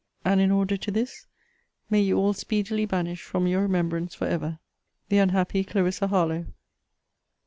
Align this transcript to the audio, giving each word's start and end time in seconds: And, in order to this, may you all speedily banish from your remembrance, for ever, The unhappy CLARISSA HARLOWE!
And, 0.25 0.41
in 0.41 0.49
order 0.49 0.77
to 0.77 0.89
this, 0.89 1.27
may 1.91 1.99
you 2.01 2.17
all 2.17 2.33
speedily 2.33 2.87
banish 2.87 3.21
from 3.21 3.45
your 3.45 3.61
remembrance, 3.61 4.15
for 4.15 4.25
ever, 4.25 4.57
The 5.09 5.19
unhappy 5.19 5.63
CLARISSA 5.63 6.07
HARLOWE! 6.07 6.47